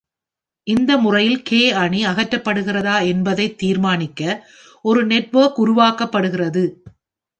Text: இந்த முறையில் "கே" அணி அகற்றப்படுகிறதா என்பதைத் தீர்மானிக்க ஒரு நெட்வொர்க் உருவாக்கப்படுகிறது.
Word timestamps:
இந்த 0.67 0.97
முறையில் 0.97 1.41
"கே" 1.41 1.59
அணி 1.81 1.99
அகற்றப்படுகிறதா 2.05 2.95
என்பதைத் 3.11 3.57
தீர்மானிக்க 3.57 4.21
ஒரு 4.85 5.03
நெட்வொர்க் 5.05 5.59
உருவாக்கப்படுகிறது. 5.61 6.65